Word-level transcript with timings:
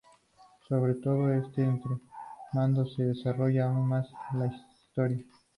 Sobre 0.67 0.95
todo 0.95 1.31
este 1.31 1.61
entramado 1.63 2.87
se 2.87 3.03
desarrollará 3.03 3.69
aún 3.69 3.87
más 3.87 4.09
la 4.33 4.47
historia. 4.47 5.23